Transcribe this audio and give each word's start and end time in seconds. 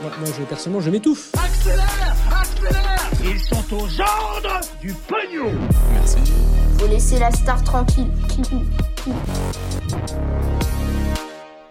Moi, 0.00 0.12
moi, 0.20 0.28
je, 0.38 0.44
personnellement, 0.44 0.80
je 0.80 0.90
m'étouffe. 0.90 1.30
Accélère 1.34 2.14
Accélère 2.40 3.10
Ils 3.24 3.40
sont 3.40 3.74
aux 3.74 4.00
ordres 4.00 4.60
du 4.80 4.92
pognon 4.92 5.52
Faut 6.78 6.86
laisser 6.86 7.18
la 7.18 7.32
star 7.32 7.62
tranquille. 7.64 8.10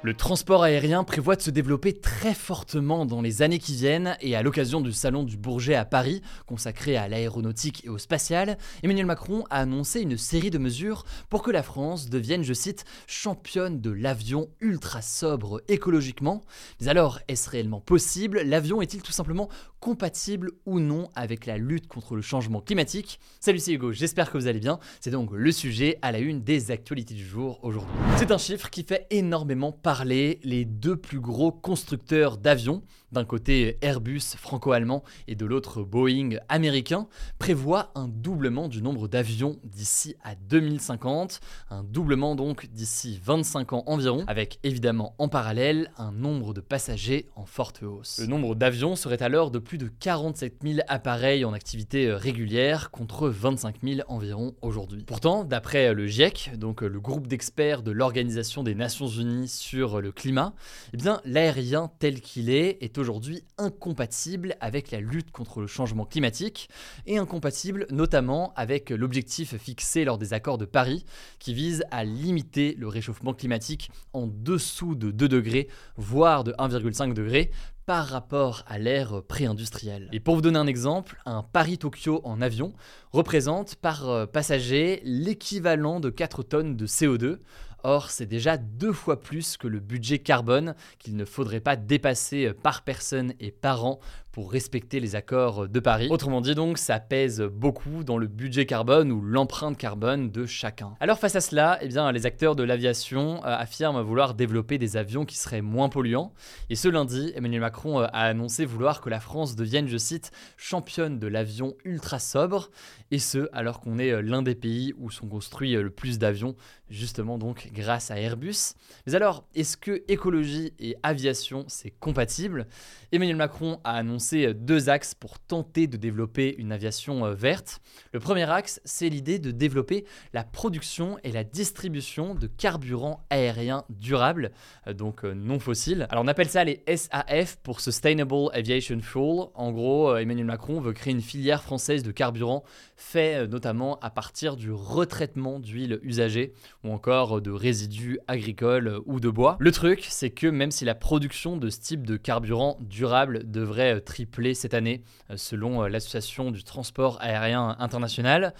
Le 0.08 0.13
transport 0.13 0.63
aérien 0.63 1.03
prévoit 1.03 1.36
de 1.36 1.41
se 1.41 1.52
développer 1.52 1.91
très 1.91 2.33
fortement 2.33 3.05
dans 3.05 3.22
les 3.22 3.41
années 3.41 3.59
qui 3.59 3.75
viennent 3.75 4.16
et 4.22 4.38
à 4.38 4.41
l'occasion 4.41 4.80
du 4.80 4.94
salon 4.94 5.23
du 5.23 5.36
Bourget 5.36 5.75
à 5.75 5.83
Paris, 5.83 6.22
consacré 6.45 6.95
à 6.95 7.09
l'aéronautique 7.09 7.83
et 7.83 7.89
au 7.89 7.97
spatial, 7.97 8.58
Emmanuel 8.83 9.05
Macron 9.05 9.44
a 9.49 9.59
annoncé 9.59 9.99
une 9.99 10.17
série 10.17 10.49
de 10.49 10.59
mesures 10.59 11.03
pour 11.30 11.44
que 11.44 11.52
la 11.52 11.61
France 11.61 12.09
devienne, 12.09 12.44
je 12.44 12.53
cite, 12.53 12.86
championne 13.05 13.81
de 13.81 13.91
l'avion 13.91 14.47
ultra 14.61 15.02
sobre 15.02 15.61
écologiquement. 15.67 16.42
Mais 16.80 16.88
alors, 16.88 17.19
est-ce 17.27 17.49
réellement 17.49 17.81
possible? 17.81 18.39
L'avion 18.45 18.81
est-il 18.81 19.02
tout 19.02 19.11
simplement 19.11 19.49
compatible 19.81 20.52
ou 20.66 20.80
non 20.80 21.09
avec 21.16 21.45
la 21.45 21.58
lutte 21.58 21.88
contre 21.88 22.16
le 22.16 22.21
changement 22.21 22.61
climatique? 22.61 23.19
Salut, 23.42 23.59
c'est 23.59 23.73
Hugo, 23.73 23.92
j'espère 23.92 24.31
que 24.31 24.38
vous 24.38 24.47
allez 24.47 24.61
bien. 24.61 24.80
C'est 25.02 25.11
donc 25.11 25.31
le 25.33 25.52
sujet 25.52 25.99
à 26.02 26.14
la 26.14 26.19
une 26.19 26.44
des 26.44 26.71
actualités 26.71 27.14
du 27.14 27.25
jour 27.25 27.59
aujourd'hui. 27.61 27.94
C'est 28.16 28.31
un 28.31 28.38
chiffre 28.38 28.69
qui 28.69 28.83
fait 28.83 29.05
énormément 29.09 29.73
parler. 29.73 29.96
Les 30.03 30.65
deux 30.65 30.97
plus 30.97 31.19
gros 31.19 31.51
constructeurs 31.51 32.37
d'avions, 32.37 32.83
d'un 33.11 33.25
côté 33.25 33.77
Airbus 33.81 34.36
franco-allemand 34.38 35.03
et 35.27 35.36
de 35.36 35.45
l'autre 35.45 35.83
Boeing 35.83 36.38
américain, 36.50 37.08
prévoient 37.39 37.91
un 37.95 38.08
doublement 38.08 38.67
du 38.67 38.81
nombre 38.81 39.08
d'avions 39.08 39.58
d'ici 39.64 40.16
à 40.23 40.36
2050, 40.36 41.39
un 41.69 41.83
doublement 41.83 42.36
donc 42.36 42.67
d'ici 42.67 43.19
25 43.23 43.73
ans 43.73 43.83
environ, 43.88 44.23
avec 44.27 44.59
évidemment 44.64 45.16
en 45.17 45.30
parallèle 45.30 45.91
un 45.97 46.11
nombre 46.11 46.53
de 46.53 46.61
passagers 46.61 47.30
en 47.36 47.45
forte 47.45 47.83
hausse. 47.83 48.19
Le 48.19 48.27
nombre 48.27 48.55
d'avions 48.55 48.95
serait 48.95 49.23
alors 49.23 49.52
de 49.52 49.59
plus 49.59 49.77
de 49.77 49.88
47 49.88 50.58
000 50.64 50.80
appareils 50.88 51.45
en 51.45 51.53
activité 51.53 52.11
régulière 52.11 52.92
contre 52.92 53.30
25 53.30 53.77
000 53.83 54.02
environ 54.08 54.55
aujourd'hui. 54.61 55.03
Pourtant, 55.05 55.44
d'après 55.44 55.94
le 55.94 56.08
GIEC, 56.08 56.52
donc 56.58 56.81
le 56.81 56.99
groupe 56.99 57.27
d'experts 57.27 57.83
de 57.83 57.92
l'Organisation 57.92 58.64
des 58.64 58.76
Nations 58.76 59.08
Unies 59.08 59.48
sur 59.48 60.02
le 60.02 60.11
climat, 60.11 60.54
eh 60.93 60.98
l'aérien 61.26 61.92
tel 61.99 62.21
qu'il 62.21 62.49
est 62.49 62.83
est 62.83 62.96
aujourd'hui 62.97 63.43
incompatible 63.58 64.55
avec 64.59 64.91
la 64.91 64.99
lutte 64.99 65.31
contre 65.31 65.61
le 65.61 65.67
changement 65.67 66.05
climatique 66.05 66.69
et 67.05 67.17
incompatible 67.17 67.85
notamment 67.89 68.53
avec 68.55 68.89
l'objectif 68.89 69.55
fixé 69.58 70.05
lors 70.05 70.17
des 70.17 70.33
accords 70.33 70.58
de 70.58 70.65
Paris 70.65 71.05
qui 71.39 71.53
vise 71.53 71.83
à 71.91 72.03
limiter 72.03 72.75
le 72.77 72.87
réchauffement 72.87 73.33
climatique 73.33 73.89
en 74.13 74.27
dessous 74.27 74.95
de 74.95 75.11
2 75.11 75.27
degrés, 75.27 75.67
voire 75.95 76.43
de 76.43 76.53
1,5 76.53 77.13
degrés 77.13 77.52
par 77.86 78.07
rapport 78.07 78.63
à 78.67 78.80
l'ère 78.80 79.23
pré-industrielle. 79.23 80.09
Et 80.11 80.19
pour 80.19 80.36
vous 80.36 80.41
donner 80.41 80.59
un 80.59 80.67
exemple, 80.67 81.21
un 81.25 81.41
Paris-Tokyo 81.41 82.19
en 82.25 82.41
avion 82.41 82.73
représente 83.13 83.75
par 83.75 84.30
passager 84.30 85.02
l'équivalent 85.05 86.02
de 86.02 86.09
4 86.09 86.43
tonnes 86.43 86.75
de 86.75 86.86
CO2, 86.86 87.37
Or, 87.83 88.10
c'est 88.10 88.26
déjà 88.26 88.58
deux 88.58 88.93
fois 88.93 89.21
plus 89.21 89.58
que 89.58 89.67
le 89.67 89.80
budget 89.80 90.20
carbone 90.20 90.76
qu'il 90.99 91.15
ne 91.15 91.26
faudrait 91.26 91.60
pas 91.60 91.76
dépasser 91.76 92.54
par 92.54 92.83
personne 92.83 93.33
et 93.39 93.52
par 93.52 93.86
an 93.86 93.99
pour 94.37 94.52
respecter 94.52 94.99
les 94.99 95.15
accords 95.15 95.67
de 95.67 95.80
Paris. 95.80 96.09
Autrement 96.11 96.42
dit 96.42 96.53
donc, 96.53 96.77
ça 96.77 96.99
pèse 96.99 97.42
beaucoup 97.42 98.03
dans 98.03 98.20
le 98.20 98.27
budget 98.27 98.67
carbone 98.67 99.11
ou 99.11 99.20
l'empreinte 99.20 99.80
carbone 99.80 100.30
de 100.30 100.45
chacun. 100.45 100.93
Alors 100.99 101.17
face 101.17 101.36
à 101.36 101.42
cela, 101.42 101.80
eh 101.81 101.87
bien, 101.87 102.11
les 102.11 102.27
acteurs 102.27 102.55
de 102.55 102.61
l'aviation 102.61 103.43
euh, 103.43 103.48
affirment 103.48 103.99
vouloir 104.03 104.36
développer 104.36 104.77
des 104.77 104.95
avions 104.95 105.25
qui 105.25 105.37
seraient 105.37 105.64
moins 105.64 105.89
polluants. 105.89 106.33
Et 106.70 106.75
ce 106.75 106.87
lundi, 106.87 107.31
Emmanuel 107.33 107.61
Macron 107.61 107.99
euh, 107.99 108.05
a 108.14 108.25
annoncé 108.25 108.64
vouloir 108.65 109.02
que 109.02 109.09
la 109.09 109.20
France 109.20 109.55
devienne, 109.55 109.87
je 109.87 109.98
cite, 109.98 110.30
championne 110.55 111.17
de 111.17 111.25
l'avion 111.25 111.73
ultra 111.83 112.19
sobre. 112.19 112.69
Et 113.09 113.17
ce, 113.17 113.49
alors 113.54 113.80
qu'on 113.80 113.98
est 113.98 114.11
euh, 114.11 114.21
l'un 114.21 114.43
des 114.43 114.54
pays 114.54 114.93
où 114.99 115.09
sont 115.09 115.27
construits 115.27 115.73
le 115.73 115.89
plus 115.89 116.19
d'avions, 116.19 116.55
justement 116.92 117.39
donc 117.39 117.71
grâce 117.73 118.11
à 118.11 118.19
Airbus. 118.19 118.75
Mais 119.08 119.15
alors, 119.15 119.48
est-ce 119.55 119.77
que 119.77 120.04
écologie 120.08 120.73
et 120.77 120.95
aviation, 121.02 121.65
c'est 121.67 121.89
compatible? 121.89 122.67
Emmanuel 123.11 123.37
Macron 123.37 123.80
a 123.83 123.93
annoncé 123.93 124.27
deux 124.33 124.89
axes 124.89 125.14
pour 125.14 125.39
tenter 125.39 125.88
de 125.88 125.98
développer 125.98 126.55
une 126.58 126.71
aviation 126.71 127.33
verte. 127.33 127.80
Le 128.13 128.19
premier 128.19 128.50
axe, 128.50 128.81
c'est 128.86 129.10
l'idée 129.10 129.39
de 129.39 129.51
développer 129.51 130.06
la 130.33 130.44
production 130.44 131.18
et 131.24 131.31
la 131.31 131.44
distribution 131.44 132.36
de 132.36 132.48
carburants 132.48 133.25
aériens 133.30 133.83
durables, 133.89 134.51
donc 134.95 135.24
non 135.24 135.60
fossiles. 135.60 136.07
Alors 136.10 136.24
on 136.24 136.27
appelle 136.27 136.50
ça 136.50 136.63
les 136.63 136.83
SAF 136.88 137.57
pour 137.57 137.81
Sustainable 137.81 138.50
Aviation 138.54 139.00
Fuel. 139.01 139.48
En 139.54 139.71
gros, 139.71 140.16
Emmanuel 140.16 140.45
Macron 140.45 140.80
veut 140.80 140.94
créer 140.94 141.13
une 141.13 141.21
filière 141.21 141.63
française 141.63 142.04
de 142.04 142.12
carburant 142.12 142.63
fait 142.95 143.48
notamment 143.48 144.00
à 144.00 144.10
partir 144.10 144.56
du 144.56 144.71
retraitement 144.71 145.60
d'huile 145.60 146.00
usagée 146.01 146.54
ou 146.83 146.92
encore 146.92 147.42
de 147.42 147.51
résidus 147.51 148.19
agricoles 148.27 149.00
ou 149.06 149.19
de 149.19 149.30
bois. 149.30 149.57
Le 149.60 149.71
truc, 149.71 150.06
c'est 150.10 150.30
que 150.30 150.48
même 150.48 150.71
si 150.71 150.86
la 150.86 150.95
production 150.95 151.57
de 151.57 151.69
ce 151.69 151.80
type 151.80 152.06
de 152.06 152.18
carburant 152.18 152.77
durable 152.81 153.50
devrait 153.50 154.01
tripler 154.01 154.17
cette 154.54 154.74
année, 154.74 155.04
selon 155.36 155.83
l'Association 155.83 156.51
du 156.51 156.63
transport 156.63 157.18
aérien 157.22 157.75
international, 157.80 158.54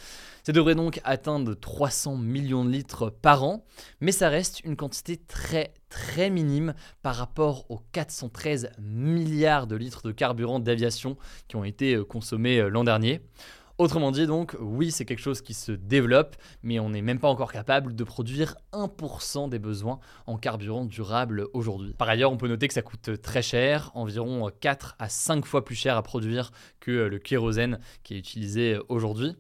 ça 0.44 0.52
devrait 0.52 0.76
donc 0.76 1.00
atteindre 1.04 1.54
300 1.54 2.18
millions 2.18 2.64
de 2.64 2.70
litres 2.70 3.10
par 3.10 3.44
an, 3.44 3.66
mais 4.00 4.12
ça 4.12 4.30
reste 4.30 4.62
une 4.64 4.76
quantité 4.76 5.18
très 5.18 5.74
très 5.90 6.30
minime 6.30 6.74
par 7.02 7.16
rapport 7.16 7.66
aux 7.70 7.80
413 7.92 8.72
milliards 8.80 9.68
de 9.68 9.76
litres 9.76 10.04
de 10.04 10.12
carburant 10.12 10.60
d'aviation 10.60 11.18
qui 11.48 11.56
ont 11.56 11.64
été 11.64 11.98
consommés 12.08 12.70
l'an 12.70 12.84
dernier. 12.84 13.22
Autrement 13.78 14.10
dit, 14.10 14.26
donc, 14.26 14.56
oui, 14.60 14.90
c'est 14.90 15.06
quelque 15.06 15.22
chose 15.22 15.42
qui 15.42 15.54
se 15.54 15.72
développe, 15.72 16.36
mais 16.64 16.80
on 16.80 16.90
n'est 16.90 17.04
même 17.04 17.20
pas 17.20 17.28
encore 17.28 17.52
capable 17.52 17.94
de 17.94 18.04
produire 18.04 18.56
1% 18.74 19.50
des 19.50 19.60
besoins 19.60 20.00
en 20.26 20.38
carburant 20.38 20.84
durable 20.84 21.48
aujourd'hui. 21.54 21.94
Par 21.94 22.10
ailleurs, 22.10 22.32
on 22.32 22.38
peut 22.38 22.48
noter 22.48 22.68
que 22.68 22.74
ça 22.74 22.82
coûte 22.82 23.22
très 23.22 23.44
cher, 23.44 23.92
environ 23.94 24.50
4 24.60 24.96
à 24.98 25.10
5 25.10 25.46
fois 25.46 25.64
plus 25.64 25.76
cher 25.76 25.96
à 25.96 26.02
produire 26.02 26.50
que 26.80 26.90
le 26.90 27.20
kérosène 27.20 27.80
qui 28.02 28.16
est 28.16 28.18
utilisé 28.18 28.80
aujourd'hui. 28.90 29.36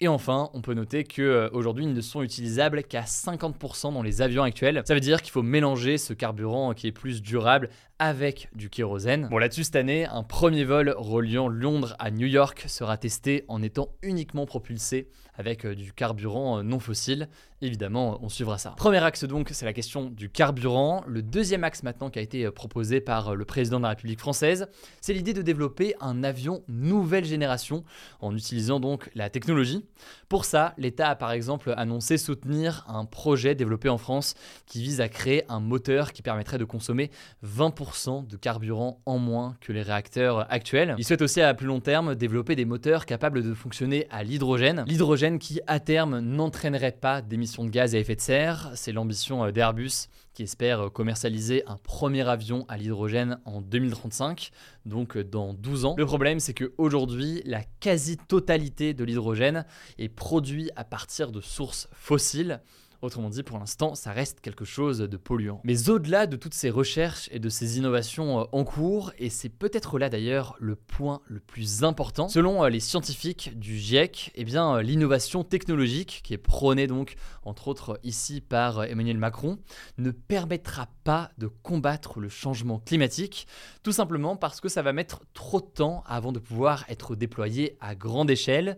Et 0.00 0.06
enfin, 0.06 0.48
on 0.54 0.60
peut 0.60 0.74
noter 0.74 1.02
qu'aujourd'hui, 1.02 1.84
ils 1.84 1.92
ne 1.92 2.00
sont 2.00 2.22
utilisables 2.22 2.84
qu'à 2.84 3.02
50% 3.02 3.92
dans 3.92 4.02
les 4.02 4.22
avions 4.22 4.44
actuels. 4.44 4.82
Ça 4.86 4.94
veut 4.94 5.00
dire 5.00 5.22
qu'il 5.22 5.32
faut 5.32 5.42
mélanger 5.42 5.98
ce 5.98 6.12
carburant 6.12 6.72
qui 6.72 6.86
est 6.86 6.92
plus 6.92 7.20
durable 7.20 7.68
avec 7.98 8.48
du 8.54 8.70
kérosène. 8.70 9.26
Bon, 9.28 9.38
là-dessus, 9.38 9.64
cette 9.64 9.74
année, 9.74 10.06
un 10.06 10.22
premier 10.22 10.62
vol 10.62 10.94
reliant 10.96 11.48
Londres 11.48 11.96
à 11.98 12.12
New 12.12 12.28
York 12.28 12.64
sera 12.68 12.96
testé 12.96 13.44
en 13.48 13.60
étant 13.60 13.88
uniquement 14.02 14.46
propulsé 14.46 15.08
avec 15.34 15.66
du 15.66 15.92
carburant 15.92 16.62
non 16.62 16.78
fossile. 16.78 17.28
Évidemment, 17.60 18.20
on 18.22 18.28
suivra 18.28 18.56
ça. 18.56 18.70
Premier 18.76 19.02
axe 19.02 19.24
donc, 19.24 19.48
c'est 19.52 19.64
la 19.64 19.72
question 19.72 20.10
du 20.10 20.30
carburant. 20.30 21.02
Le 21.08 21.22
deuxième 21.22 21.64
axe 21.64 21.82
maintenant 21.82 22.08
qui 22.08 22.20
a 22.20 22.22
été 22.22 22.48
proposé 22.52 23.00
par 23.00 23.34
le 23.34 23.44
président 23.44 23.78
de 23.78 23.82
la 23.82 23.90
République 23.90 24.20
française, 24.20 24.68
c'est 25.00 25.12
l'idée 25.12 25.32
de 25.32 25.42
développer 25.42 25.94
un 26.00 26.22
avion 26.22 26.62
nouvelle 26.68 27.24
génération 27.24 27.82
en 28.20 28.36
utilisant 28.36 28.78
donc 28.78 29.10
la 29.16 29.28
technologie. 29.28 29.84
Pour 30.28 30.44
ça, 30.44 30.74
l'État 30.78 31.10
a 31.10 31.16
par 31.16 31.32
exemple 31.32 31.72
annoncé 31.76 32.18
soutenir 32.18 32.84
un 32.88 33.04
projet 33.04 33.54
développé 33.54 33.88
en 33.88 33.98
France 33.98 34.34
qui 34.66 34.82
vise 34.82 35.00
à 35.00 35.08
créer 35.08 35.44
un 35.48 35.60
moteur 35.60 36.12
qui 36.12 36.22
permettrait 36.22 36.58
de 36.58 36.64
consommer 36.64 37.10
20% 37.44 37.68
20% 37.78 38.26
de 38.26 38.36
carburant 38.36 39.00
en 39.06 39.18
moins 39.18 39.56
que 39.60 39.72
les 39.72 39.82
réacteurs 39.82 40.50
actuels. 40.52 40.94
Ils 40.98 41.04
souhaitent 41.04 41.22
aussi 41.22 41.40
à 41.40 41.54
plus 41.54 41.66
long 41.66 41.80
terme 41.80 42.14
développer 42.14 42.56
des 42.56 42.64
moteurs 42.64 43.06
capables 43.06 43.42
de 43.42 43.54
fonctionner 43.54 44.06
à 44.10 44.22
l'hydrogène. 44.22 44.84
L'hydrogène 44.86 45.38
qui 45.38 45.60
à 45.66 45.80
terme 45.80 46.20
n'entraînerait 46.20 46.92
pas 46.92 47.22
d'émissions 47.22 47.64
de 47.64 47.70
gaz 47.70 47.94
à 47.94 47.98
effet 47.98 48.16
de 48.16 48.20
serre. 48.20 48.70
C'est 48.74 48.92
l'ambition 48.92 49.44
euh, 49.44 49.50
d'Airbus 49.52 50.08
qui 50.38 50.44
espère 50.44 50.92
commercialiser 50.92 51.64
un 51.66 51.78
premier 51.78 52.28
avion 52.28 52.64
à 52.68 52.76
l'hydrogène 52.76 53.40
en 53.44 53.60
2035, 53.60 54.52
donc 54.86 55.16
euh, 55.16 55.24
dans 55.24 55.52
12 55.52 55.84
ans. 55.84 55.94
Le 55.98 56.06
problème, 56.06 56.38
c'est 56.38 56.54
qu'aujourd'hui, 56.54 57.42
la 57.44 57.64
quasi-totalité 57.80 58.94
de 58.94 59.02
l'hydrogène 59.02 59.66
est 59.98 60.08
produit 60.08 60.70
à 60.76 60.84
partir 60.84 61.32
de 61.32 61.40
sources 61.40 61.88
fossiles. 61.92 62.60
Autrement 63.00 63.30
dit, 63.30 63.44
pour 63.44 63.60
l'instant, 63.60 63.94
ça 63.94 64.10
reste 64.10 64.40
quelque 64.40 64.64
chose 64.64 64.98
de 64.98 65.16
polluant. 65.16 65.60
Mais 65.62 65.88
au-delà 65.88 66.26
de 66.26 66.34
toutes 66.34 66.54
ces 66.54 66.68
recherches 66.68 67.28
et 67.30 67.38
de 67.38 67.48
ces 67.48 67.78
innovations 67.78 68.40
euh, 68.40 68.44
en 68.50 68.64
cours, 68.64 69.12
et 69.18 69.30
c'est 69.30 69.48
peut-être 69.48 70.00
là 70.00 70.08
d'ailleurs 70.08 70.56
le 70.58 70.74
point 70.74 71.20
le 71.28 71.38
plus 71.38 71.84
important, 71.84 72.28
selon 72.28 72.64
euh, 72.64 72.68
les 72.68 72.80
scientifiques 72.80 73.56
du 73.56 73.78
GIEC, 73.78 74.32
eh 74.34 74.42
bien 74.42 74.74
euh, 74.74 74.82
l'innovation 74.82 75.44
technologique, 75.44 76.22
qui 76.24 76.34
est 76.34 76.38
prônée 76.38 76.88
donc 76.88 77.14
entre 77.44 77.68
autres 77.68 78.00
ici 78.02 78.40
par 78.40 78.82
Emmanuel 78.82 79.16
Macron, 79.16 79.58
ne 79.98 80.10
permettra 80.10 80.88
pas 81.04 81.30
de 81.38 81.46
combattre 81.46 82.18
le 82.18 82.28
changement 82.28 82.80
climatique, 82.80 83.46
tout 83.84 83.92
simplement 83.92 84.34
parce 84.34 84.60
que 84.60 84.68
ça 84.68 84.82
va 84.82 84.92
mettre 84.92 85.20
trop 85.34 85.60
de 85.60 85.66
temps 85.66 86.02
avant 86.04 86.32
de 86.32 86.40
pouvoir 86.40 86.84
être 86.88 87.14
déployé 87.14 87.76
à 87.80 87.94
grande 87.94 88.28
échelle, 88.28 88.76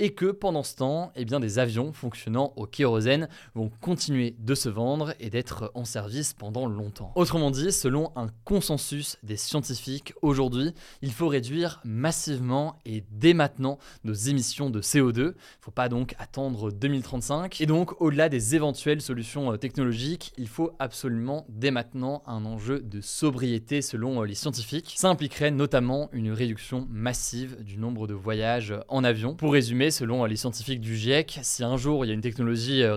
et 0.00 0.14
que 0.14 0.26
pendant 0.26 0.62
ce 0.62 0.76
temps, 0.76 1.12
eh 1.14 1.24
bien, 1.24 1.40
des 1.40 1.58
avions 1.58 1.92
fonctionnant 1.92 2.54
au 2.56 2.66
kérosène 2.66 3.28
continuer 3.68 4.34
de 4.38 4.54
se 4.54 4.68
vendre 4.68 5.14
et 5.20 5.30
d'être 5.30 5.70
en 5.74 5.84
service 5.84 6.32
pendant 6.32 6.66
longtemps. 6.66 7.12
Autrement 7.14 7.50
dit, 7.50 7.72
selon 7.72 8.12
un 8.16 8.28
consensus 8.44 9.18
des 9.22 9.36
scientifiques 9.36 10.14
aujourd'hui, 10.22 10.72
il 11.02 11.12
faut 11.12 11.28
réduire 11.28 11.80
massivement 11.84 12.76
et 12.84 13.04
dès 13.10 13.34
maintenant 13.34 13.78
nos 14.04 14.14
émissions 14.14 14.70
de 14.70 14.80
CO2. 14.80 15.18
Il 15.18 15.24
ne 15.24 15.32
faut 15.60 15.70
pas 15.70 15.88
donc 15.88 16.14
attendre 16.18 16.70
2035. 16.70 17.60
Et 17.60 17.66
donc, 17.66 18.00
au-delà 18.00 18.28
des 18.28 18.54
éventuelles 18.54 19.00
solutions 19.00 19.52
euh, 19.52 19.56
technologiques, 19.56 20.32
il 20.38 20.48
faut 20.48 20.72
absolument 20.78 21.44
dès 21.48 21.70
maintenant 21.70 22.22
un 22.26 22.44
enjeu 22.44 22.80
de 22.80 23.00
sobriété 23.00 23.82
selon 23.82 24.22
euh, 24.22 24.26
les 24.26 24.34
scientifiques. 24.34 24.94
Ça 24.96 25.08
impliquerait 25.08 25.50
notamment 25.50 26.08
une 26.12 26.32
réduction 26.32 26.86
massive 26.90 27.62
du 27.62 27.78
nombre 27.78 28.06
de 28.06 28.14
voyages 28.14 28.74
en 28.88 29.04
avion. 29.04 29.34
Pour 29.34 29.52
résumer, 29.52 29.90
selon 29.90 30.24
les 30.24 30.36
scientifiques 30.36 30.80
du 30.80 30.96
GIEC, 30.96 31.40
si 31.42 31.64
un 31.64 31.76
jour 31.76 32.04
il 32.04 32.08
y 32.08 32.10
a 32.10 32.14
une 32.14 32.20
technologie 32.20 32.82
euh, 32.82 32.94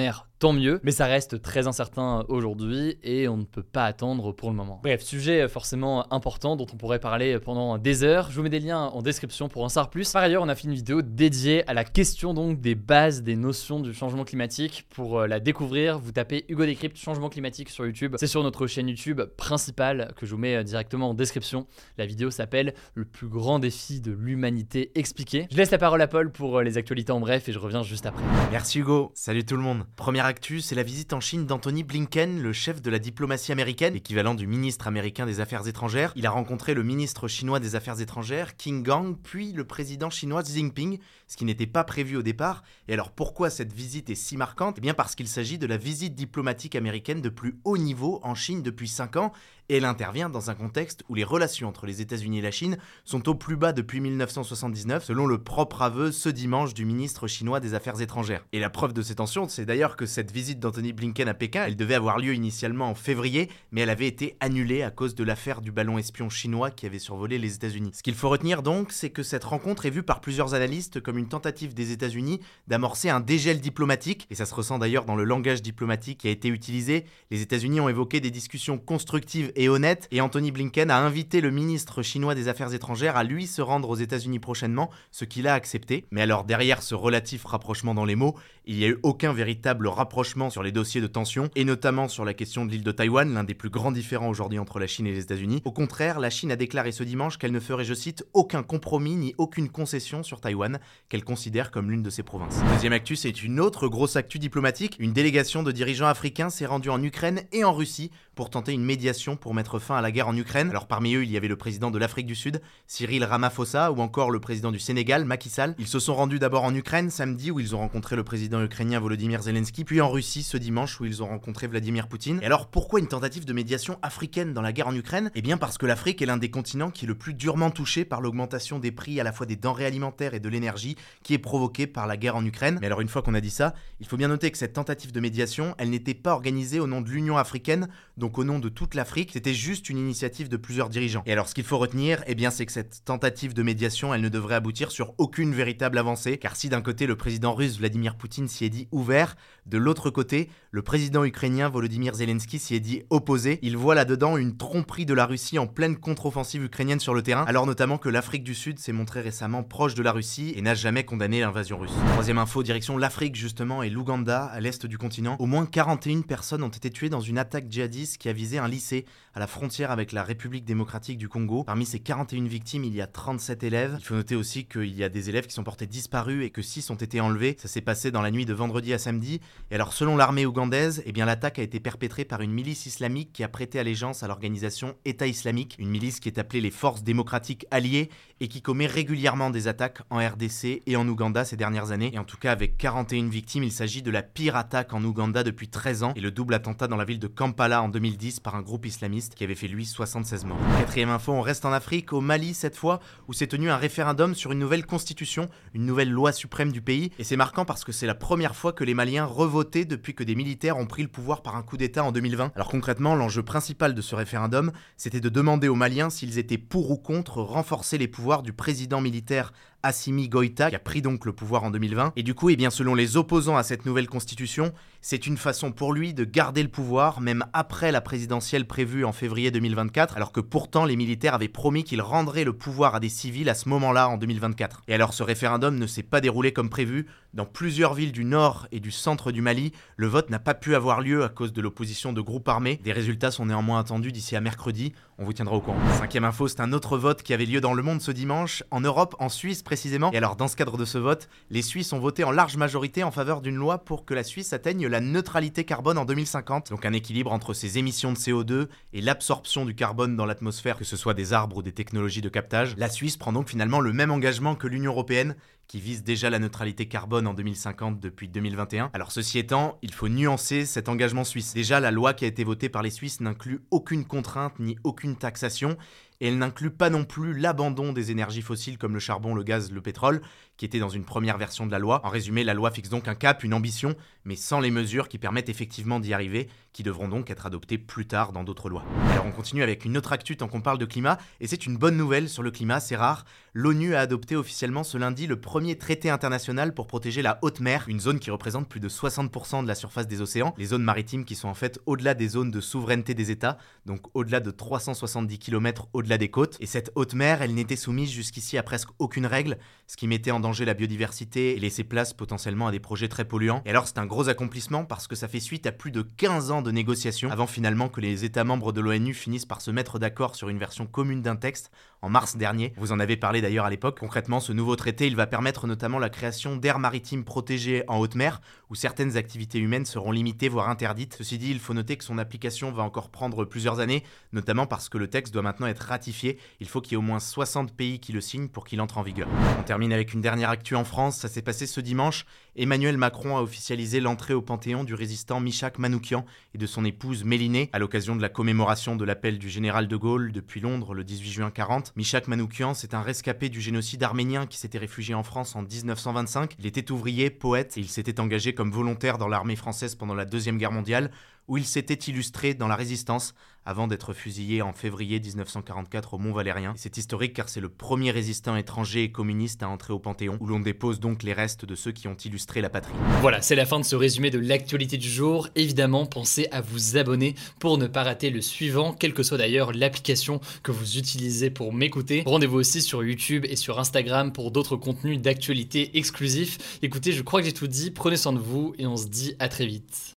révolutionnaire 0.00 0.29
tant 0.40 0.54
mieux, 0.54 0.80
mais 0.82 0.90
ça 0.90 1.06
reste 1.06 1.42
très 1.42 1.68
incertain 1.68 2.24
aujourd'hui 2.28 2.98
et 3.02 3.28
on 3.28 3.36
ne 3.36 3.44
peut 3.44 3.62
pas 3.62 3.84
attendre 3.84 4.32
pour 4.32 4.50
le 4.50 4.56
moment. 4.56 4.80
Bref, 4.82 5.02
sujet 5.02 5.46
forcément 5.48 6.12
important 6.12 6.56
dont 6.56 6.66
on 6.72 6.76
pourrait 6.76 6.98
parler 6.98 7.38
pendant 7.38 7.76
des 7.76 8.02
heures. 8.02 8.30
Je 8.30 8.36
vous 8.36 8.42
mets 8.42 8.48
des 8.48 8.58
liens 8.58 8.86
en 8.86 9.02
description 9.02 9.48
pour 9.48 9.62
en 9.62 9.68
savoir 9.68 9.90
plus. 9.90 10.10
Par 10.10 10.22
ailleurs, 10.22 10.42
on 10.42 10.48
a 10.48 10.54
fait 10.54 10.66
une 10.66 10.74
vidéo 10.74 11.02
dédiée 11.02 11.68
à 11.68 11.74
la 11.74 11.84
question 11.84 12.32
donc 12.32 12.60
des 12.60 12.74
bases 12.74 13.22
des 13.22 13.36
notions 13.36 13.80
du 13.80 13.92
changement 13.92 14.24
climatique. 14.24 14.86
Pour 14.88 15.20
euh, 15.20 15.26
la 15.26 15.40
découvrir, 15.40 15.98
vous 15.98 16.12
tapez 16.12 16.46
Hugo 16.48 16.64
Décrypte 16.64 16.96
changement 16.96 17.28
climatique 17.28 17.68
sur 17.68 17.84
YouTube. 17.84 18.16
C'est 18.18 18.26
sur 18.26 18.42
notre 18.42 18.66
chaîne 18.66 18.88
YouTube 18.88 19.20
principale 19.36 20.14
que 20.16 20.24
je 20.24 20.32
vous 20.32 20.40
mets 20.40 20.56
euh, 20.56 20.62
directement 20.62 21.10
en 21.10 21.14
description. 21.14 21.66
La 21.98 22.06
vidéo 22.06 22.30
s'appelle 22.30 22.72
Le 22.94 23.04
plus 23.04 23.28
grand 23.28 23.58
défi 23.58 24.00
de 24.00 24.12
l'humanité 24.12 24.90
expliqué. 24.94 25.46
Je 25.50 25.56
laisse 25.58 25.70
la 25.70 25.78
parole 25.78 26.00
à 26.00 26.08
Paul 26.08 26.32
pour 26.32 26.58
euh, 26.58 26.62
les 26.62 26.78
actualités 26.78 27.12
en 27.12 27.20
bref 27.20 27.46
et 27.48 27.52
je 27.52 27.58
reviens 27.58 27.82
juste 27.82 28.06
après. 28.06 28.22
Merci 28.50 28.78
Hugo. 28.78 29.12
Salut 29.14 29.44
tout 29.44 29.56
le 29.56 29.62
monde. 29.62 29.84
Première 29.96 30.29
c'est 30.38 30.74
la 30.74 30.82
visite 30.82 31.12
en 31.12 31.20
Chine 31.20 31.44
d'Anthony 31.44 31.82
Blinken, 31.82 32.40
le 32.40 32.52
chef 32.52 32.80
de 32.80 32.90
la 32.90 32.98
diplomatie 33.00 33.50
américaine, 33.50 33.96
équivalent 33.96 34.34
du 34.34 34.46
ministre 34.46 34.86
américain 34.86 35.26
des 35.26 35.40
Affaires 35.40 35.66
étrangères. 35.66 36.12
Il 36.14 36.24
a 36.24 36.30
rencontré 36.30 36.72
le 36.72 36.84
ministre 36.84 37.26
chinois 37.26 37.58
des 37.58 37.74
Affaires 37.74 38.00
étrangères, 38.00 38.56
King 38.56 38.82
Gang, 38.82 39.16
puis 39.20 39.52
le 39.52 39.64
président 39.64 40.08
chinois 40.08 40.42
Xi 40.42 40.54
Jinping, 40.54 40.98
ce 41.26 41.36
qui 41.36 41.44
n'était 41.44 41.66
pas 41.66 41.82
prévu 41.82 42.16
au 42.16 42.22
départ. 42.22 42.62
Et 42.86 42.92
alors 42.92 43.10
pourquoi 43.10 43.50
cette 43.50 43.72
visite 43.72 44.08
est 44.08 44.14
si 44.14 44.36
marquante? 44.36 44.76
Eh 44.78 44.80
bien 44.80 44.94
parce 44.94 45.16
qu'il 45.16 45.26
s'agit 45.28 45.58
de 45.58 45.66
la 45.66 45.76
visite 45.76 46.14
diplomatique 46.14 46.76
américaine 46.76 47.20
de 47.20 47.28
plus 47.28 47.58
haut 47.64 47.78
niveau 47.78 48.20
en 48.22 48.36
Chine 48.36 48.62
depuis 48.62 48.88
5 48.88 49.16
ans 49.16 49.32
et 49.70 49.76
elle 49.76 49.84
intervient 49.84 50.28
dans 50.28 50.50
un 50.50 50.54
contexte 50.56 51.04
où 51.08 51.14
les 51.14 51.22
relations 51.22 51.68
entre 51.68 51.86
les 51.86 52.00
États-Unis 52.00 52.40
et 52.40 52.42
la 52.42 52.50
Chine 52.50 52.76
sont 53.04 53.28
au 53.28 53.36
plus 53.36 53.54
bas 53.56 53.72
depuis 53.72 54.00
1979, 54.00 55.04
selon 55.04 55.26
le 55.26 55.38
propre 55.38 55.82
aveu 55.82 56.10
ce 56.10 56.28
dimanche 56.28 56.74
du 56.74 56.84
ministre 56.84 57.28
chinois 57.28 57.60
des 57.60 57.74
Affaires 57.74 58.00
étrangères. 58.00 58.44
Et 58.52 58.58
la 58.58 58.68
preuve 58.68 58.92
de 58.92 59.00
ces 59.00 59.14
tensions, 59.14 59.46
c'est 59.46 59.64
d'ailleurs 59.64 59.96
que 59.96 60.06
cette 60.06 60.32
visite 60.32 60.58
d'Anthony 60.58 60.92
Blinken 60.92 61.28
à 61.28 61.34
Pékin, 61.34 61.64
elle 61.64 61.76
devait 61.76 61.94
avoir 61.94 62.18
lieu 62.18 62.34
initialement 62.34 62.90
en 62.90 62.96
février, 62.96 63.48
mais 63.70 63.82
elle 63.82 63.90
avait 63.90 64.08
été 64.08 64.36
annulée 64.40 64.82
à 64.82 64.90
cause 64.90 65.14
de 65.14 65.22
l'affaire 65.22 65.60
du 65.60 65.70
ballon 65.70 65.98
espion 65.98 66.28
chinois 66.28 66.72
qui 66.72 66.86
avait 66.86 66.98
survolé 66.98 67.38
les 67.38 67.54
États-Unis. 67.54 67.92
Ce 67.94 68.02
qu'il 68.02 68.16
faut 68.16 68.28
retenir 68.28 68.64
donc, 68.64 68.90
c'est 68.90 69.10
que 69.10 69.22
cette 69.22 69.44
rencontre 69.44 69.86
est 69.86 69.90
vue 69.90 70.02
par 70.02 70.20
plusieurs 70.20 70.54
analystes 70.54 71.00
comme 71.00 71.16
une 71.16 71.28
tentative 71.28 71.74
des 71.74 71.92
États-Unis 71.92 72.40
d'amorcer 72.66 73.08
un 73.08 73.20
dégel 73.20 73.60
diplomatique, 73.60 74.26
et 74.30 74.34
ça 74.34 74.46
se 74.46 74.54
ressent 74.54 74.80
d'ailleurs 74.80 75.04
dans 75.04 75.14
le 75.14 75.22
langage 75.22 75.62
diplomatique 75.62 76.18
qui 76.18 76.28
a 76.28 76.32
été 76.32 76.48
utilisé. 76.48 77.04
Les 77.30 77.40
États-Unis 77.40 77.80
ont 77.80 77.88
évoqué 77.88 78.18
des 78.18 78.32
discussions 78.32 78.76
constructives 78.76 79.52
et 79.59 79.59
honnête, 79.68 80.08
et 80.10 80.20
Anthony 80.20 80.50
Blinken 80.50 80.90
a 80.90 80.98
invité 80.98 81.40
le 81.40 81.50
ministre 81.50 82.02
chinois 82.02 82.34
des 82.34 82.48
Affaires 82.48 82.72
étrangères 82.72 83.16
à 83.16 83.24
lui 83.24 83.46
se 83.46 83.62
rendre 83.62 83.88
aux 83.90 83.96
États-Unis 83.96 84.38
prochainement, 84.38 84.90
ce 85.10 85.24
qu'il 85.24 85.46
a 85.46 85.54
accepté. 85.54 86.06
Mais 86.10 86.22
alors 86.22 86.44
derrière 86.44 86.82
ce 86.82 86.94
relatif 86.94 87.44
rapprochement 87.44 87.94
dans 87.94 88.04
les 88.04 88.16
mots, 88.16 88.36
il 88.70 88.76
n'y 88.76 88.84
a 88.84 88.88
eu 88.88 88.98
aucun 89.02 89.32
véritable 89.32 89.88
rapprochement 89.88 90.48
sur 90.48 90.62
les 90.62 90.70
dossiers 90.70 91.00
de 91.00 91.08
tension, 91.08 91.50
et 91.56 91.64
notamment 91.64 92.06
sur 92.06 92.24
la 92.24 92.34
question 92.34 92.64
de 92.64 92.70
l'île 92.70 92.84
de 92.84 92.92
Taïwan, 92.92 93.34
l'un 93.34 93.42
des 93.42 93.54
plus 93.54 93.68
grands 93.68 93.90
différents 93.90 94.28
aujourd'hui 94.28 94.60
entre 94.60 94.78
la 94.78 94.86
Chine 94.86 95.08
et 95.08 95.10
les 95.10 95.18
États-Unis. 95.18 95.60
Au 95.64 95.72
contraire, 95.72 96.20
la 96.20 96.30
Chine 96.30 96.52
a 96.52 96.56
déclaré 96.56 96.92
ce 96.92 97.02
dimanche 97.02 97.36
qu'elle 97.36 97.50
ne 97.50 97.58
ferait, 97.58 97.82
je 97.82 97.94
cite, 97.94 98.24
aucun 98.32 98.62
compromis 98.62 99.16
ni 99.16 99.34
aucune 99.38 99.68
concession 99.68 100.22
sur 100.22 100.40
Taïwan, 100.40 100.78
qu'elle 101.08 101.24
considère 101.24 101.72
comme 101.72 101.90
l'une 101.90 102.04
de 102.04 102.10
ses 102.10 102.22
provinces. 102.22 102.60
Deuxième 102.72 102.92
actu, 102.92 103.16
c'est 103.16 103.42
une 103.42 103.58
autre 103.58 103.88
grosse 103.88 104.14
actu 104.14 104.38
diplomatique. 104.38 104.94
Une 105.00 105.12
délégation 105.12 105.64
de 105.64 105.72
dirigeants 105.72 106.06
africains 106.06 106.48
s'est 106.48 106.66
rendue 106.66 106.90
en 106.90 107.02
Ukraine 107.02 107.42
et 107.50 107.64
en 107.64 107.72
Russie 107.72 108.12
pour 108.36 108.50
tenter 108.50 108.72
une 108.72 108.84
médiation 108.84 109.34
pour 109.36 109.52
mettre 109.52 109.80
fin 109.80 109.96
à 109.96 110.00
la 110.00 110.12
guerre 110.12 110.28
en 110.28 110.36
Ukraine. 110.36 110.70
Alors 110.70 110.86
parmi 110.86 111.16
eux, 111.16 111.24
il 111.24 111.30
y 111.32 111.36
avait 111.36 111.48
le 111.48 111.56
président 111.56 111.90
de 111.90 111.98
l'Afrique 111.98 112.26
du 112.26 112.36
Sud, 112.36 112.62
Cyril 112.86 113.24
Ramaphosa, 113.24 113.90
ou 113.90 114.00
encore 114.00 114.30
le 114.30 114.38
président 114.38 114.70
du 114.70 114.78
Sénégal, 114.78 115.24
Macky 115.24 115.48
Sall. 115.48 115.74
Ils 115.78 115.88
se 115.88 115.98
sont 115.98 116.14
rendus 116.14 116.38
d'abord 116.38 116.62
en 116.62 116.72
Ukraine 116.72 117.10
samedi 117.10 117.50
où 117.50 117.58
ils 117.58 117.74
ont 117.74 117.78
rencontré 117.80 118.14
le 118.14 118.22
président 118.22 118.59
ukrainien 118.64 119.00
Volodymyr 119.00 119.42
Zelensky, 119.42 119.84
puis 119.84 120.00
en 120.00 120.10
Russie 120.10 120.42
ce 120.42 120.56
dimanche 120.56 121.00
où 121.00 121.04
ils 121.04 121.22
ont 121.22 121.26
rencontré 121.26 121.66
Vladimir 121.66 122.08
Poutine. 122.08 122.38
Et 122.42 122.46
alors 122.46 122.68
pourquoi 122.68 123.00
une 123.00 123.08
tentative 123.08 123.44
de 123.44 123.52
médiation 123.52 123.98
africaine 124.02 124.52
dans 124.52 124.62
la 124.62 124.72
guerre 124.72 124.88
en 124.88 124.94
Ukraine? 124.94 125.30
Eh 125.34 125.42
bien 125.42 125.58
parce 125.58 125.78
que 125.78 125.86
l'Afrique 125.86 126.22
est 126.22 126.26
l'un 126.26 126.36
des 126.36 126.50
continents 126.50 126.90
qui 126.90 127.04
est 127.04 127.08
le 127.08 127.14
plus 127.14 127.34
durement 127.34 127.70
touché 127.70 128.04
par 128.04 128.20
l'augmentation 128.20 128.78
des 128.78 128.92
prix 128.92 129.20
à 129.20 129.24
la 129.24 129.32
fois 129.32 129.46
des 129.46 129.56
denrées 129.56 129.86
alimentaires 129.86 130.34
et 130.34 130.40
de 130.40 130.48
l'énergie 130.48 130.96
qui 131.22 131.34
est 131.34 131.38
provoquée 131.38 131.86
par 131.86 132.06
la 132.06 132.16
guerre 132.16 132.36
en 132.36 132.44
Ukraine. 132.44 132.78
Mais 132.80 132.86
alors 132.86 133.00
une 133.00 133.08
fois 133.08 133.22
qu'on 133.22 133.34
a 133.34 133.40
dit 133.40 133.50
ça, 133.50 133.74
il 134.00 134.06
faut 134.06 134.16
bien 134.16 134.28
noter 134.28 134.50
que 134.50 134.58
cette 134.58 134.72
tentative 134.72 135.12
de 135.12 135.20
médiation, 135.20 135.74
elle 135.78 135.90
n'était 135.90 136.14
pas 136.14 136.32
organisée 136.32 136.80
au 136.80 136.86
nom 136.86 137.00
de 137.00 137.08
l'Union 137.08 137.36
africaine, 137.36 137.88
donc 138.16 138.38
au 138.38 138.44
nom 138.44 138.58
de 138.58 138.68
toute 138.68 138.94
l'Afrique, 138.94 139.30
c'était 139.32 139.54
juste 139.54 139.88
une 139.88 139.98
initiative 139.98 140.48
de 140.48 140.56
plusieurs 140.56 140.88
dirigeants. 140.88 141.22
Et 141.26 141.32
alors 141.32 141.48
ce 141.48 141.54
qu'il 141.54 141.64
faut 141.64 141.78
retenir, 141.78 142.22
eh 142.26 142.34
bien 142.34 142.50
c'est 142.50 142.66
que 142.66 142.72
cette 142.72 143.04
tentative 143.04 143.54
de 143.54 143.62
médiation, 143.62 144.12
elle 144.14 144.20
ne 144.20 144.28
devrait 144.28 144.56
aboutir 144.56 144.90
sur 144.90 145.14
aucune 145.18 145.54
véritable 145.54 145.98
avancée, 145.98 146.38
car 146.38 146.56
si 146.56 146.68
d'un 146.68 146.82
côté 146.82 147.06
le 147.06 147.16
président 147.16 147.54
russe 147.54 147.78
Vladimir 147.78 148.16
Poutine 148.16 148.48
s'y 148.50 148.64
est 148.64 148.70
dit 148.70 148.88
ouvert, 148.92 149.36
de 149.66 149.78
l'autre 149.78 150.10
côté, 150.10 150.50
le 150.72 150.82
président 150.82 151.24
ukrainien 151.24 151.68
Volodymyr 151.68 152.14
Zelensky 152.14 152.58
s'y 152.58 152.74
est 152.74 152.80
dit 152.80 153.02
opposé. 153.08 153.58
Il 153.62 153.76
voit 153.76 153.94
là-dedans 153.94 154.36
une 154.36 154.56
tromperie 154.56 155.06
de 155.06 155.14
la 155.14 155.26
Russie 155.26 155.58
en 155.58 155.66
pleine 155.66 155.96
contre-offensive 155.96 156.64
ukrainienne 156.64 156.98
sur 156.98 157.14
le 157.14 157.22
terrain, 157.22 157.44
alors 157.46 157.66
notamment 157.66 157.96
que 157.96 158.08
l'Afrique 158.08 158.42
du 158.42 158.54
Sud 158.54 158.78
s'est 158.78 158.92
montrée 158.92 159.20
récemment 159.20 159.62
proche 159.62 159.94
de 159.94 160.02
la 160.02 160.12
Russie 160.12 160.52
et 160.56 160.62
n'a 160.62 160.74
jamais 160.74 161.04
condamné 161.04 161.40
l'invasion 161.40 161.78
russe. 161.78 161.92
Troisième 162.12 162.38
info, 162.38 162.62
direction 162.62 162.98
l'Afrique 162.98 163.36
justement 163.36 163.82
et 163.82 163.90
l'Ouganda, 163.90 164.44
à 164.44 164.60
l'est 164.60 164.86
du 164.86 164.98
continent. 164.98 165.36
Au 165.38 165.46
moins 165.46 165.66
41 165.66 166.22
personnes 166.22 166.62
ont 166.62 166.68
été 166.68 166.90
tuées 166.90 167.08
dans 167.08 167.20
une 167.20 167.38
attaque 167.38 167.66
djihadiste 167.70 168.18
qui 168.18 168.28
a 168.28 168.32
visé 168.32 168.58
un 168.58 168.68
lycée 168.68 169.04
à 169.34 169.40
la 169.40 169.46
frontière 169.46 169.90
avec 169.90 170.12
la 170.12 170.24
République 170.24 170.64
démocratique 170.64 171.18
du 171.18 171.28
Congo. 171.28 171.62
Parmi 171.64 171.86
ces 171.86 172.00
41 172.00 172.44
victimes, 172.44 172.84
il 172.84 172.94
y 172.94 173.00
a 173.00 173.06
37 173.06 173.62
élèves. 173.62 173.96
Il 174.00 174.04
faut 174.04 174.14
noter 174.14 174.34
aussi 174.34 174.64
qu'il 174.64 174.94
y 174.96 175.04
a 175.04 175.08
des 175.08 175.28
élèves 175.28 175.46
qui 175.46 175.54
sont 175.54 175.62
portés 175.62 175.86
disparus 175.86 176.44
et 176.44 176.50
que 176.50 176.62
6 176.62 176.90
ont 176.90 176.96
été 176.96 177.20
enlevés. 177.20 177.56
Ça 177.60 177.68
s'est 177.68 177.80
passé 177.80 178.10
dans 178.10 178.22
la 178.22 178.29
nuit 178.30 178.46
de 178.46 178.54
vendredi 178.54 178.92
à 178.92 178.98
samedi. 178.98 179.40
Et 179.70 179.74
alors, 179.74 179.92
selon 179.92 180.16
l'armée 180.16 180.46
ougandaise, 180.46 181.02
eh 181.06 181.12
bien 181.12 181.24
l'attaque 181.26 181.58
a 181.58 181.62
été 181.62 181.80
perpétrée 181.80 182.24
par 182.24 182.40
une 182.40 182.52
milice 182.52 182.86
islamique 182.86 183.32
qui 183.32 183.44
a 183.44 183.48
prêté 183.48 183.78
allégeance 183.78 184.22
à 184.22 184.28
l'organisation 184.28 184.94
État 185.04 185.26
islamique, 185.26 185.76
une 185.78 185.90
milice 185.90 186.20
qui 186.20 186.28
est 186.28 186.38
appelée 186.38 186.60
les 186.60 186.70
Forces 186.70 187.02
démocratiques 187.02 187.66
alliées 187.70 188.10
et 188.40 188.48
qui 188.48 188.62
commet 188.62 188.86
régulièrement 188.86 189.50
des 189.50 189.68
attaques 189.68 190.00
en 190.10 190.18
RDC 190.18 190.82
et 190.86 190.96
en 190.96 191.06
Ouganda 191.06 191.44
ces 191.44 191.56
dernières 191.56 191.92
années. 191.92 192.10
Et 192.14 192.18
en 192.18 192.24
tout 192.24 192.38
cas, 192.38 192.52
avec 192.52 192.76
41 192.78 193.28
victimes, 193.28 193.64
il 193.64 193.72
s'agit 193.72 194.02
de 194.02 194.10
la 194.10 194.22
pire 194.22 194.56
attaque 194.56 194.94
en 194.94 195.04
Ouganda 195.04 195.42
depuis 195.42 195.68
13 195.68 196.02
ans 196.02 196.12
et 196.16 196.20
le 196.20 196.30
double 196.30 196.54
attentat 196.54 196.88
dans 196.88 196.96
la 196.96 197.04
ville 197.04 197.18
de 197.18 197.26
Kampala 197.26 197.82
en 197.82 197.88
2010 197.88 198.40
par 198.40 198.54
un 198.54 198.62
groupe 198.62 198.86
islamiste 198.86 199.34
qui 199.34 199.44
avait 199.44 199.54
fait 199.54 199.68
lui 199.68 199.86
76 199.86 200.44
morts. 200.44 200.58
Quatrième 200.78 201.10
info, 201.10 201.32
on 201.32 201.42
reste 201.42 201.64
en 201.64 201.72
Afrique, 201.72 202.12
au 202.12 202.20
Mali 202.20 202.54
cette 202.54 202.76
fois, 202.76 203.00
où 203.28 203.32
s'est 203.32 203.46
tenu 203.46 203.70
un 203.70 203.76
référendum 203.76 204.34
sur 204.34 204.52
une 204.52 204.58
nouvelle 204.58 204.86
constitution, 204.86 205.48
une 205.74 205.84
nouvelle 205.84 206.10
loi 206.10 206.32
suprême 206.32 206.72
du 206.72 206.80
pays, 206.80 207.10
et 207.18 207.24
c'est 207.24 207.36
marquant 207.36 207.64
parce 207.64 207.84
que 207.84 207.92
c'est 207.92 208.06
la 208.06 208.14
première 208.20 208.54
fois 208.54 208.72
que 208.72 208.84
les 208.84 208.94
Maliens 208.94 209.24
revotaient 209.24 209.84
depuis 209.84 210.14
que 210.14 210.22
des 210.22 210.36
militaires 210.36 210.78
ont 210.78 210.86
pris 210.86 211.02
le 211.02 211.08
pouvoir 211.08 211.42
par 211.42 211.56
un 211.56 211.64
coup 211.64 211.76
d'État 211.76 212.04
en 212.04 212.12
2020. 212.12 212.52
Alors 212.54 212.68
concrètement, 212.68 213.16
l'enjeu 213.16 213.42
principal 213.42 213.94
de 213.94 214.00
ce 214.00 214.14
référendum, 214.14 214.70
c'était 214.96 215.18
de 215.18 215.28
demander 215.28 215.66
aux 215.66 215.74
Maliens 215.74 216.10
s'ils 216.10 216.38
étaient 216.38 216.58
pour 216.58 216.92
ou 216.92 216.96
contre 216.96 217.42
renforcer 217.42 217.98
les 217.98 218.06
pouvoirs 218.06 218.42
du 218.42 218.52
président 218.52 219.00
militaire 219.00 219.52
Assimi 219.82 220.28
Goïta, 220.28 220.70
qui 220.70 220.76
a 220.76 220.80
pris 220.80 221.02
donc 221.02 221.24
le 221.24 221.32
pouvoir 221.32 221.64
en 221.64 221.70
2020. 221.70 222.12
Et 222.16 222.22
du 222.22 222.34
coup, 222.34 222.50
eh 222.50 222.56
bien, 222.56 222.70
selon 222.70 222.94
les 222.94 223.16
opposants 223.16 223.56
à 223.56 223.62
cette 223.62 223.86
nouvelle 223.86 224.08
constitution, 224.08 224.72
c'est 225.00 225.26
une 225.26 225.38
façon 225.38 225.72
pour 225.72 225.92
lui 225.92 226.12
de 226.12 226.24
garder 226.24 226.62
le 226.62 226.68
pouvoir, 226.68 227.20
même 227.20 227.44
après 227.52 227.90
la 227.90 228.00
présidentielle 228.00 228.66
prévue 228.66 229.04
en 229.04 229.12
février 229.12 229.50
2024, 229.50 230.16
alors 230.16 230.32
que 230.32 230.40
pourtant 230.40 230.84
les 230.84 230.96
militaires 230.96 231.34
avaient 231.34 231.48
promis 231.48 231.84
qu'ils 231.84 232.02
rendraient 232.02 232.44
le 232.44 232.52
pouvoir 232.52 232.94
à 232.94 233.00
des 233.00 233.08
civils 233.08 233.48
à 233.48 233.54
ce 233.54 233.68
moment-là, 233.70 234.08
en 234.08 234.18
2024. 234.18 234.82
Et 234.88 234.94
alors 234.94 235.14
ce 235.14 235.22
référendum 235.22 235.78
ne 235.78 235.86
s'est 235.86 236.02
pas 236.02 236.20
déroulé 236.20 236.52
comme 236.52 236.68
prévu. 236.68 237.06
Dans 237.32 237.46
plusieurs 237.46 237.94
villes 237.94 238.12
du 238.12 238.24
nord 238.24 238.66
et 238.72 238.80
du 238.80 238.90
centre 238.90 239.32
du 239.32 239.40
Mali, 239.40 239.72
le 239.96 240.08
vote 240.08 240.30
n'a 240.30 240.40
pas 240.40 240.54
pu 240.54 240.74
avoir 240.74 241.00
lieu 241.00 241.24
à 241.24 241.28
cause 241.28 241.52
de 241.52 241.62
l'opposition 241.62 242.12
de 242.12 242.20
groupes 242.20 242.48
armés. 242.48 242.80
Des 242.82 242.92
résultats 242.92 243.30
sont 243.30 243.46
néanmoins 243.46 243.80
attendus 243.80 244.12
d'ici 244.12 244.36
à 244.36 244.40
mercredi. 244.40 244.92
On 245.22 245.24
vous 245.24 245.34
tiendra 245.34 245.54
au 245.54 245.60
courant. 245.60 245.76
Cinquième 245.98 246.24
info, 246.24 246.48
c'est 246.48 246.60
un 246.60 246.72
autre 246.72 246.96
vote 246.96 247.22
qui 247.22 247.34
avait 247.34 247.44
lieu 247.44 247.60
dans 247.60 247.74
le 247.74 247.82
monde 247.82 248.00
ce 248.00 248.10
dimanche, 248.10 248.64
en 248.70 248.80
Europe, 248.80 249.14
en 249.18 249.28
Suisse 249.28 249.62
précisément. 249.62 250.10
Et 250.12 250.16
alors 250.16 250.34
dans 250.34 250.48
ce 250.48 250.56
cadre 250.56 250.78
de 250.78 250.86
ce 250.86 250.96
vote, 250.96 251.28
les 251.50 251.60
Suisses 251.60 251.92
ont 251.92 251.98
voté 251.98 252.24
en 252.24 252.30
large 252.30 252.56
majorité 252.56 253.04
en 253.04 253.10
faveur 253.10 253.42
d'une 253.42 253.56
loi 253.56 253.84
pour 253.84 254.06
que 254.06 254.14
la 254.14 254.24
Suisse 254.24 254.54
atteigne 254.54 254.86
la 254.86 255.00
neutralité 255.00 255.64
carbone 255.64 255.98
en 255.98 256.06
2050. 256.06 256.70
Donc 256.70 256.86
un 256.86 256.94
équilibre 256.94 257.32
entre 257.32 257.52
ses 257.52 257.76
émissions 257.76 258.14
de 258.14 258.16
CO2 258.16 258.68
et 258.94 259.02
l'absorption 259.02 259.66
du 259.66 259.74
carbone 259.74 260.16
dans 260.16 260.24
l'atmosphère, 260.24 260.78
que 260.78 260.84
ce 260.84 260.96
soit 260.96 261.12
des 261.12 261.34
arbres 261.34 261.58
ou 261.58 261.62
des 261.62 261.72
technologies 261.72 262.22
de 262.22 262.30
captage. 262.30 262.74
La 262.78 262.88
Suisse 262.88 263.18
prend 263.18 263.34
donc 263.34 263.50
finalement 263.50 263.80
le 263.80 263.92
même 263.92 264.10
engagement 264.10 264.54
que 264.54 264.68
l'Union 264.68 264.92
européenne 264.92 265.36
qui 265.70 265.78
vise 265.78 266.02
déjà 266.02 266.30
la 266.30 266.40
neutralité 266.40 266.88
carbone 266.88 267.28
en 267.28 267.32
2050 267.32 268.00
depuis 268.00 268.26
2021. 268.26 268.90
Alors 268.92 269.12
ceci 269.12 269.38
étant, 269.38 269.78
il 269.82 269.92
faut 269.92 270.08
nuancer 270.08 270.66
cet 270.66 270.88
engagement 270.88 271.22
suisse. 271.22 271.54
Déjà, 271.54 271.78
la 271.78 271.92
loi 271.92 272.12
qui 272.12 272.24
a 272.24 272.28
été 272.28 272.42
votée 272.42 272.68
par 272.68 272.82
les 272.82 272.90
Suisses 272.90 273.20
n'inclut 273.20 273.60
aucune 273.70 274.04
contrainte 274.04 274.58
ni 274.58 274.76
aucune 274.82 275.14
taxation, 275.14 275.76
et 276.20 276.28
elle 276.28 276.38
n'inclut 276.38 276.70
pas 276.70 276.90
non 276.90 277.04
plus 277.04 277.34
l'abandon 277.34 277.92
des 277.92 278.10
énergies 278.10 278.42
fossiles 278.42 278.78
comme 278.78 278.94
le 278.94 279.00
charbon, 279.00 279.34
le 279.34 279.42
gaz, 279.42 279.72
le 279.72 279.80
pétrole, 279.80 280.20
qui 280.56 280.66
était 280.66 280.78
dans 280.78 280.90
une 280.90 281.04
première 281.04 281.38
version 281.38 281.64
de 281.64 281.70
la 281.70 281.78
loi. 281.78 282.02
En 282.04 282.10
résumé, 282.10 282.44
la 282.44 282.52
loi 282.52 282.70
fixe 282.70 282.90
donc 282.90 283.08
un 283.08 283.14
cap, 283.14 283.42
une 283.44 283.54
ambition, 283.54 283.94
mais 284.24 284.36
sans 284.36 284.60
les 284.60 284.70
mesures 284.70 285.08
qui 285.08 285.16
permettent 285.16 285.48
effectivement 285.48 286.00
d'y 286.00 286.12
arriver, 286.12 286.48
qui 286.74 286.82
devront 286.82 287.08
donc 287.08 287.30
être 287.30 287.46
adoptées 287.46 287.78
plus 287.78 288.06
tard 288.06 288.32
dans 288.32 288.44
d'autres 288.44 288.68
lois. 288.68 288.84
Alors 289.10 289.24
on 289.24 289.32
continue 289.32 289.62
avec 289.62 289.86
une 289.86 289.96
autre 289.96 290.12
actu 290.12 290.36
tant 290.36 290.48
qu'on 290.48 290.60
parle 290.60 290.76
de 290.76 290.84
climat, 290.84 291.16
et 291.40 291.46
c'est 291.46 291.64
une 291.64 291.78
bonne 291.78 291.96
nouvelle 291.96 292.28
sur 292.28 292.42
le 292.42 292.50
climat, 292.50 292.78
c'est 292.78 292.96
rare. 292.96 293.24
L'ONU 293.54 293.94
a 293.94 294.00
adopté 294.00 294.36
officiellement 294.36 294.84
ce 294.84 294.98
lundi 294.98 295.26
le 295.26 295.40
premier 295.40 295.78
traité 295.78 296.10
international 296.10 296.74
pour 296.74 296.86
protéger 296.86 297.22
la 297.22 297.38
haute 297.40 297.60
mer, 297.60 297.86
une 297.88 297.98
zone 297.98 298.20
qui 298.20 298.30
représente 298.30 298.68
plus 298.68 298.80
de 298.80 298.88
60% 298.88 299.62
de 299.62 299.68
la 299.68 299.74
surface 299.74 300.06
des 300.06 300.20
océans, 300.20 300.54
les 300.58 300.66
zones 300.66 300.84
maritimes 300.84 301.24
qui 301.24 301.34
sont 301.34 301.48
en 301.48 301.54
fait 301.54 301.80
au-delà 301.86 302.12
des 302.12 302.28
zones 302.28 302.50
de 302.50 302.60
souveraineté 302.60 303.14
des 303.14 303.30
États, 303.30 303.56
donc 303.86 304.02
au-delà 304.14 304.40
de 304.40 304.50
370 304.50 305.38
km 305.38 305.88
au-delà 305.94 306.09
des 306.18 306.28
côtes. 306.28 306.56
Et 306.60 306.66
cette 306.66 306.90
haute 306.94 307.14
mer, 307.14 307.42
elle 307.42 307.54
n'était 307.54 307.76
soumise 307.76 308.10
jusqu'ici 308.10 308.58
à 308.58 308.62
presque 308.62 308.90
aucune 308.98 309.26
règle, 309.26 309.58
ce 309.86 309.96
qui 309.96 310.06
mettait 310.06 310.30
en 310.30 310.40
danger 310.40 310.64
la 310.64 310.74
biodiversité 310.74 311.56
et 311.56 311.60
laissait 311.60 311.84
place 311.84 312.12
potentiellement 312.12 312.68
à 312.68 312.72
des 312.72 312.80
projets 312.80 313.08
très 313.08 313.24
polluants. 313.24 313.62
Et 313.64 313.70
alors 313.70 313.86
c'est 313.86 313.98
un 313.98 314.06
gros 314.06 314.28
accomplissement 314.28 314.84
parce 314.84 315.06
que 315.06 315.16
ça 315.16 315.28
fait 315.28 315.40
suite 315.40 315.66
à 315.66 315.72
plus 315.72 315.90
de 315.90 316.02
15 316.02 316.50
ans 316.50 316.62
de 316.62 316.70
négociations 316.70 317.30
avant 317.30 317.46
finalement 317.46 317.88
que 317.88 318.00
les 318.00 318.24
États 318.24 318.44
membres 318.44 318.72
de 318.72 318.80
l'ONU 318.80 319.14
finissent 319.14 319.46
par 319.46 319.60
se 319.60 319.70
mettre 319.70 319.98
d'accord 319.98 320.36
sur 320.36 320.48
une 320.48 320.58
version 320.58 320.86
commune 320.86 321.22
d'un 321.22 321.36
texte 321.36 321.70
en 322.02 322.08
mars 322.08 322.36
dernier. 322.36 322.72
Vous 322.76 322.92
en 322.92 323.00
avez 323.00 323.16
parlé 323.16 323.40
d'ailleurs 323.40 323.66
à 323.66 323.70
l'époque. 323.70 323.98
Concrètement, 323.98 324.40
ce 324.40 324.52
nouveau 324.52 324.76
traité, 324.76 325.06
il 325.06 325.16
va 325.16 325.26
permettre 325.26 325.66
notamment 325.66 325.98
la 325.98 326.08
création 326.08 326.56
d'aires 326.56 326.78
maritimes 326.78 327.24
protégées 327.24 327.84
en 327.88 327.98
haute 327.98 328.14
mer, 328.14 328.40
où 328.70 328.74
certaines 328.74 329.16
activités 329.16 329.58
humaines 329.58 329.84
seront 329.84 330.12
limitées, 330.12 330.48
voire 330.48 330.68
interdites. 330.68 331.14
Ceci 331.18 331.38
dit, 331.38 331.50
il 331.50 331.58
faut 331.58 331.74
noter 331.74 331.96
que 331.96 332.04
son 332.04 332.18
application 332.18 332.72
va 332.72 332.82
encore 332.82 333.10
prendre 333.10 333.44
plusieurs 333.44 333.80
années, 333.80 334.04
notamment 334.32 334.66
parce 334.66 334.88
que 334.88 334.98
le 334.98 335.08
texte 335.08 335.32
doit 335.34 335.42
maintenant 335.42 335.66
être 335.66 335.90
Il 336.06 336.68
faut 336.68 336.80
qu'il 336.80 336.92
y 336.92 336.94
ait 336.94 336.98
au 336.98 337.02
moins 337.02 337.20
60 337.20 337.72
pays 337.72 338.00
qui 338.00 338.12
le 338.12 338.20
signent 338.20 338.48
pour 338.48 338.64
qu'il 338.66 338.80
entre 338.80 338.98
en 338.98 339.02
vigueur. 339.02 339.28
On 339.58 339.62
termine 339.62 339.92
avec 339.92 340.12
une 340.14 340.20
dernière 340.20 340.50
actu 340.50 340.74
en 340.74 340.84
France. 340.84 341.18
Ça 341.18 341.28
s'est 341.28 341.42
passé 341.42 341.66
ce 341.66 341.80
dimanche. 341.80 342.24
Emmanuel 342.56 342.96
Macron 342.96 343.36
a 343.36 343.42
officialisé 343.42 344.00
l'entrée 344.00 344.34
au 344.34 344.42
Panthéon 344.42 344.84
du 344.84 344.94
résistant 344.94 345.40
Michak 345.40 345.78
Manoukian 345.78 346.24
et 346.54 346.58
de 346.58 346.66
son 346.66 346.84
épouse 346.84 347.24
Mélinée 347.24 347.70
à 347.72 347.78
l'occasion 347.78 348.16
de 348.16 348.22
la 348.22 348.28
commémoration 348.28 348.96
de 348.96 349.04
l'appel 349.04 349.38
du 349.38 349.48
général 349.48 349.88
de 349.88 349.96
Gaulle 349.96 350.32
depuis 350.32 350.60
Londres 350.60 350.94
le 350.94 351.04
18 351.04 351.30
juin 351.30 351.50
40. 351.50 351.92
Michak 351.96 352.28
Manoukian, 352.28 352.74
c'est 352.74 352.94
un 352.94 353.02
rescapé 353.02 353.48
du 353.48 353.60
génocide 353.60 354.02
arménien 354.02 354.46
qui 354.46 354.58
s'était 354.58 354.78
réfugié 354.78 355.14
en 355.14 355.22
France 355.22 355.54
en 355.56 355.62
1925. 355.62 356.56
Il 356.58 356.66
était 356.66 356.90
ouvrier, 356.90 357.30
poète 357.30 357.76
et 357.76 357.80
il 357.80 357.88
s'était 357.88 358.20
engagé 358.20 358.52
comme 358.52 358.70
volontaire 358.70 359.18
dans 359.18 359.28
l'armée 359.28 359.56
française 359.56 359.94
pendant 359.94 360.14
la 360.14 360.24
Deuxième 360.24 360.58
Guerre 360.58 360.72
mondiale 360.72 361.10
où 361.50 361.58
il 361.58 361.66
s'était 361.66 361.94
illustré 361.94 362.54
dans 362.54 362.68
la 362.68 362.76
résistance 362.76 363.34
avant 363.66 363.88
d'être 363.88 364.14
fusillé 364.14 364.62
en 364.62 364.72
février 364.72 365.18
1944 365.18 366.14
au 366.14 366.18
Mont 366.18 366.32
Valérien. 366.32 366.74
C'est 366.76 366.96
historique 366.96 367.34
car 367.34 367.48
c'est 367.48 367.60
le 367.60 367.68
premier 367.68 368.12
résistant 368.12 368.56
étranger 368.56 369.02
et 369.02 369.12
communiste 369.12 369.64
à 369.64 369.68
entrer 369.68 369.92
au 369.92 369.98
Panthéon, 369.98 370.38
où 370.40 370.46
l'on 370.46 370.60
dépose 370.60 371.00
donc 371.00 371.24
les 371.24 371.32
restes 371.32 371.64
de 371.64 371.74
ceux 371.74 371.90
qui 371.90 372.06
ont 372.06 372.16
illustré 372.24 372.60
la 372.60 372.70
patrie. 372.70 372.94
Voilà, 373.20 373.42
c'est 373.42 373.56
la 373.56 373.66
fin 373.66 373.80
de 373.80 373.84
ce 373.84 373.96
résumé 373.96 374.30
de 374.30 374.38
l'actualité 374.38 374.96
du 374.96 375.10
jour. 375.10 375.48
Évidemment, 375.56 376.06
pensez 376.06 376.46
à 376.52 376.60
vous 376.60 376.96
abonner 376.96 377.34
pour 377.58 377.78
ne 377.78 377.88
pas 377.88 378.04
rater 378.04 378.30
le 378.30 378.40
suivant, 378.40 378.92
quelle 378.92 379.12
que 379.12 379.24
soit 379.24 379.38
d'ailleurs 379.38 379.72
l'application 379.72 380.40
que 380.62 380.70
vous 380.70 380.98
utilisez 380.98 381.50
pour 381.50 381.72
m'écouter. 381.72 382.22
Rendez-vous 382.26 382.58
aussi 382.58 382.80
sur 382.80 383.02
YouTube 383.02 383.44
et 383.48 383.56
sur 383.56 383.80
Instagram 383.80 384.32
pour 384.32 384.52
d'autres 384.52 384.76
contenus 384.76 385.20
d'actualité 385.20 385.98
exclusifs. 385.98 386.78
Écoutez, 386.82 387.10
je 387.10 387.22
crois 387.22 387.40
que 387.40 387.46
j'ai 387.46 387.52
tout 387.52 387.66
dit, 387.66 387.90
prenez 387.90 388.16
soin 388.16 388.32
de 388.32 388.38
vous 388.38 388.72
et 388.78 388.86
on 388.86 388.96
se 388.96 389.08
dit 389.08 389.34
à 389.40 389.48
très 389.48 389.66
vite. 389.66 390.14